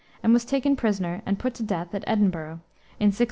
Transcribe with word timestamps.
and 0.23 0.33
was 0.33 0.43
taken 0.43 0.75
prisoner 0.75 1.21
and 1.27 1.37
put 1.37 1.53
to 1.53 1.61
death 1.61 1.93
at 1.93 2.03
Edinburgh 2.07 2.61
in 2.99 3.13
1650. 3.13 3.19